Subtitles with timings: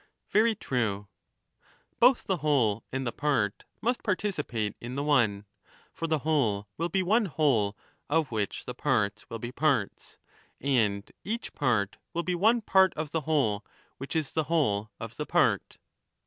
[0.31, 1.09] Very true.
[1.99, 5.45] Both the whole and the part must participate in the one;
[5.93, 7.77] for the whole will be one whole,
[8.09, 10.17] of which the parts will be parts;
[10.59, 13.63] and each part will be one part of the whole
[13.99, 15.77] which is the whole of the part.